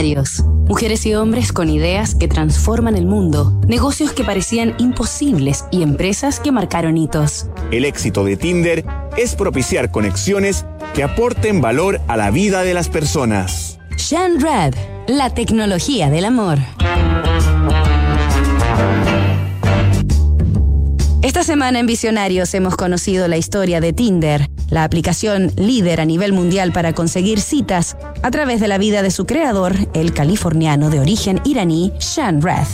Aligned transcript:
Visionarios. 0.00 0.44
Mujeres 0.66 1.04
y 1.04 1.14
hombres 1.14 1.52
con 1.52 1.68
ideas 1.68 2.14
que 2.14 2.28
transforman 2.28 2.96
el 2.96 3.04
mundo, 3.04 3.60
negocios 3.66 4.12
que 4.12 4.24
parecían 4.24 4.74
imposibles 4.78 5.64
y 5.70 5.82
empresas 5.82 6.40
que 6.40 6.52
marcaron 6.52 6.96
hitos. 6.96 7.46
El 7.70 7.84
éxito 7.84 8.24
de 8.24 8.36
Tinder 8.36 8.84
es 9.18 9.34
propiciar 9.34 9.90
conexiones 9.90 10.64
que 10.94 11.02
aporten 11.02 11.60
valor 11.60 12.00
a 12.08 12.16
la 12.16 12.30
vida 12.30 12.62
de 12.62 12.72
las 12.72 12.88
personas. 12.88 13.78
Rad, 14.38 14.74
la 15.06 15.34
tecnología 15.34 16.08
del 16.08 16.24
amor. 16.24 16.58
Semana 21.60 21.80
en 21.80 21.86
Visionarios 21.86 22.54
hemos 22.54 22.74
conocido 22.74 23.28
la 23.28 23.36
historia 23.36 23.82
de 23.82 23.92
Tinder, 23.92 24.48
la 24.70 24.82
aplicación 24.82 25.52
líder 25.56 26.00
a 26.00 26.06
nivel 26.06 26.32
mundial 26.32 26.72
para 26.72 26.94
conseguir 26.94 27.38
citas 27.38 27.98
a 28.22 28.30
través 28.30 28.62
de 28.62 28.68
la 28.68 28.78
vida 28.78 29.02
de 29.02 29.10
su 29.10 29.26
creador, 29.26 29.74
el 29.92 30.14
californiano 30.14 30.88
de 30.88 31.00
origen 31.00 31.38
iraní, 31.44 31.92
Shan 31.98 32.40
Rad. 32.40 32.66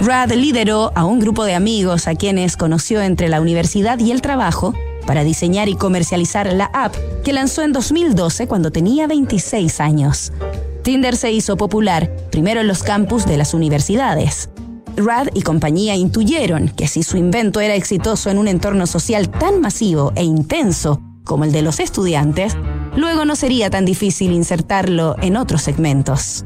Rad 0.00 0.32
lideró 0.32 0.90
a 0.96 1.04
un 1.04 1.20
grupo 1.20 1.44
de 1.44 1.54
amigos 1.54 2.08
a 2.08 2.16
quienes 2.16 2.56
conoció 2.56 3.02
entre 3.02 3.28
la 3.28 3.40
universidad 3.40 4.00
y 4.00 4.10
el 4.10 4.20
trabajo 4.20 4.74
para 5.06 5.22
diseñar 5.22 5.68
y 5.68 5.76
comercializar 5.76 6.52
la 6.52 6.64
app 6.72 6.96
que 7.22 7.32
lanzó 7.32 7.62
en 7.62 7.72
2012 7.72 8.48
cuando 8.48 8.72
tenía 8.72 9.06
26 9.06 9.78
años. 9.78 10.32
Tinder 10.82 11.14
se 11.14 11.30
hizo 11.30 11.56
popular 11.56 12.10
primero 12.32 12.62
en 12.62 12.66
los 12.66 12.82
campus 12.82 13.26
de 13.26 13.36
las 13.36 13.54
universidades. 13.54 14.48
Rad 14.96 15.28
y 15.34 15.42
compañía 15.42 15.94
intuyeron 15.94 16.68
que 16.68 16.88
si 16.88 17.02
su 17.02 17.16
invento 17.16 17.60
era 17.60 17.74
exitoso 17.74 18.30
en 18.30 18.38
un 18.38 18.48
entorno 18.48 18.86
social 18.86 19.30
tan 19.30 19.60
masivo 19.60 20.12
e 20.16 20.24
intenso 20.24 21.00
como 21.24 21.44
el 21.44 21.52
de 21.52 21.62
los 21.62 21.80
estudiantes, 21.80 22.56
luego 22.96 23.24
no 23.24 23.36
sería 23.36 23.68
tan 23.68 23.84
difícil 23.84 24.32
insertarlo 24.32 25.16
en 25.20 25.36
otros 25.36 25.62
segmentos. 25.62 26.44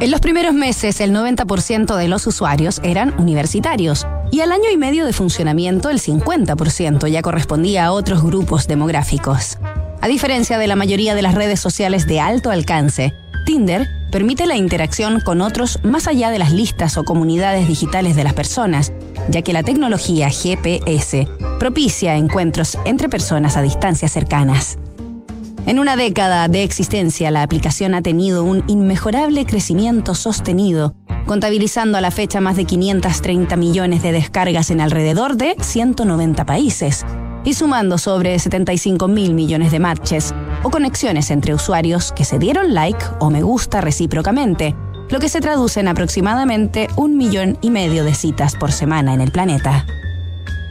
En 0.00 0.10
los 0.10 0.20
primeros 0.20 0.54
meses, 0.54 1.00
el 1.00 1.12
90% 1.12 1.96
de 1.96 2.08
los 2.08 2.26
usuarios 2.26 2.80
eran 2.84 3.14
universitarios 3.18 4.06
y 4.30 4.40
al 4.40 4.52
año 4.52 4.70
y 4.72 4.76
medio 4.76 5.06
de 5.06 5.12
funcionamiento, 5.12 5.90
el 5.90 6.00
50% 6.00 7.08
ya 7.08 7.22
correspondía 7.22 7.86
a 7.86 7.92
otros 7.92 8.22
grupos 8.22 8.66
demográficos. 8.66 9.58
A 10.00 10.08
diferencia 10.08 10.58
de 10.58 10.66
la 10.66 10.76
mayoría 10.76 11.14
de 11.14 11.22
las 11.22 11.34
redes 11.34 11.60
sociales 11.60 12.06
de 12.06 12.20
alto 12.20 12.50
alcance, 12.50 13.12
Tinder 13.46 13.95
permite 14.10 14.46
la 14.46 14.56
interacción 14.56 15.20
con 15.20 15.40
otros 15.40 15.78
más 15.82 16.06
allá 16.06 16.30
de 16.30 16.38
las 16.38 16.52
listas 16.52 16.96
o 16.96 17.04
comunidades 17.04 17.68
digitales 17.68 18.16
de 18.16 18.24
las 18.24 18.34
personas, 18.34 18.92
ya 19.28 19.42
que 19.42 19.52
la 19.52 19.62
tecnología 19.62 20.30
GPS 20.30 21.28
propicia 21.58 22.16
encuentros 22.16 22.78
entre 22.84 23.08
personas 23.08 23.56
a 23.56 23.62
distancias 23.62 24.12
cercanas. 24.12 24.78
En 25.66 25.80
una 25.80 25.96
década 25.96 26.46
de 26.46 26.62
existencia, 26.62 27.32
la 27.32 27.42
aplicación 27.42 27.94
ha 27.94 28.02
tenido 28.02 28.44
un 28.44 28.62
inmejorable 28.68 29.44
crecimiento 29.46 30.14
sostenido, 30.14 30.94
contabilizando 31.26 31.98
a 31.98 32.00
la 32.00 32.12
fecha 32.12 32.40
más 32.40 32.56
de 32.56 32.66
530 32.66 33.56
millones 33.56 34.02
de 34.02 34.12
descargas 34.12 34.70
en 34.70 34.80
alrededor 34.80 35.36
de 35.36 35.56
190 35.60 36.46
países 36.46 37.04
y 37.44 37.54
sumando 37.54 37.98
sobre 37.98 38.38
75 38.38 39.08
mil 39.08 39.34
millones 39.34 39.72
de 39.72 39.80
matches, 39.80 40.34
o 40.66 40.70
conexiones 40.70 41.30
entre 41.30 41.54
usuarios 41.54 42.10
que 42.10 42.24
se 42.24 42.40
dieron 42.40 42.74
like 42.74 42.98
o 43.20 43.30
me 43.30 43.40
gusta 43.42 43.80
recíprocamente, 43.80 44.74
lo 45.10 45.20
que 45.20 45.28
se 45.28 45.40
traduce 45.40 45.78
en 45.78 45.86
aproximadamente 45.86 46.88
un 46.96 47.16
millón 47.16 47.56
y 47.60 47.70
medio 47.70 48.02
de 48.02 48.14
citas 48.14 48.56
por 48.56 48.72
semana 48.72 49.14
en 49.14 49.20
el 49.20 49.30
planeta. 49.30 49.86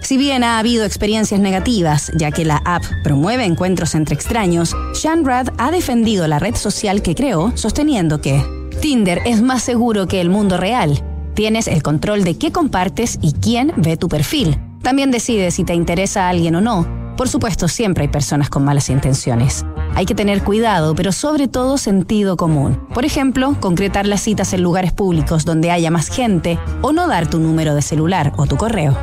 Si 0.02 0.18
bien 0.18 0.44
ha 0.44 0.60
habido 0.60 0.84
experiencias 0.84 1.40
negativas, 1.40 2.12
ya 2.14 2.32
que 2.32 2.44
la 2.44 2.62
app 2.66 2.84
promueve 3.06 3.46
encuentros 3.46 3.96
entre 3.96 4.16
extraños, 4.16 4.76
Sean 4.94 5.24
Rad 5.24 5.48
ha 5.58 5.72
defendido 5.72 6.28
la 6.28 6.40
red 6.40 6.56
social 6.56 7.02
que 7.02 7.16
creó, 7.16 7.54
sosteniendo 7.56 8.20
que 8.20 8.44
Tinder 8.82 9.22
es 9.26 9.42
más 9.42 9.64
seguro 9.64 10.08
que 10.08 10.20
el 10.20 10.30
mundo 10.30 10.58
real. 10.58 11.02
Tienes 11.36 11.70
el 11.70 11.82
control 11.82 12.26
de 12.26 12.38
qué 12.38 12.52
compartes 12.52 13.18
y 13.22 13.32
quién 13.32 13.72
ve 13.78 13.96
tu 13.96 14.10
perfil. 14.10 14.60
También 14.82 15.10
decides 15.10 15.54
si 15.54 15.64
te 15.64 15.74
interesa 15.74 16.26
a 16.26 16.30
alguien 16.32 16.56
o 16.56 16.62
no. 16.62 16.86
Por 17.16 17.30
supuesto, 17.30 17.70
siempre 17.70 18.04
hay 18.04 18.10
personas 18.10 18.50
con 18.50 18.66
malas 18.66 18.90
intenciones. 18.90 19.66
Hay 19.96 20.06
que 20.06 20.14
tener 20.14 20.44
cuidado, 20.44 20.94
pero 20.94 21.14
sobre 21.14 21.48
todo 21.48 21.78
sentido 21.78 22.36
común. 22.36 22.86
Por 22.94 23.06
ejemplo, 23.06 23.56
concretar 23.62 24.06
las 24.06 24.22
citas 24.22 24.52
en 24.52 24.62
lugares 24.62 24.92
públicos 24.92 25.46
donde 25.46 25.72
haya 25.72 25.90
más 25.90 26.10
gente 26.10 26.60
o 26.82 26.92
no 26.92 27.08
dar 27.08 27.30
tu 27.30 27.40
número 27.40 27.74
de 27.74 27.82
celular 27.82 28.34
o 28.36 28.46
tu 28.46 28.58
correo. 28.58 28.98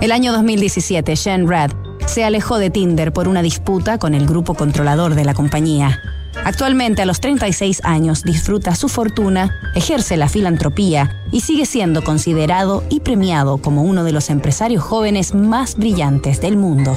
El 0.00 0.10
año 0.10 0.32
2017, 0.32 1.14
Shane 1.14 1.46
Rad 1.46 1.72
se 2.06 2.24
alejó 2.24 2.58
de 2.58 2.70
Tinder 2.70 3.12
por 3.12 3.28
una 3.28 3.42
disputa 3.42 3.98
con 3.98 4.14
el 4.14 4.26
grupo 4.26 4.54
controlador 4.54 5.14
de 5.14 5.26
la 5.26 5.34
compañía. 5.34 6.00
Actualmente, 6.42 7.02
a 7.02 7.06
los 7.06 7.20
36 7.20 7.82
años, 7.84 8.22
disfruta 8.22 8.74
su 8.74 8.88
fortuna, 8.88 9.54
ejerce 9.74 10.16
la 10.16 10.30
filantropía 10.30 11.22
y 11.30 11.42
sigue 11.42 11.66
siendo 11.66 12.02
considerado 12.02 12.82
y 12.88 13.00
premiado 13.00 13.58
como 13.58 13.82
uno 13.82 14.04
de 14.04 14.12
los 14.12 14.30
empresarios 14.30 14.82
jóvenes 14.82 15.34
más 15.34 15.76
brillantes 15.76 16.40
del 16.40 16.56
mundo. 16.56 16.96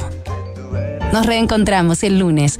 Nos 1.11 1.25
reencontramos 1.25 2.01
el 2.03 2.19
lunes 2.19 2.59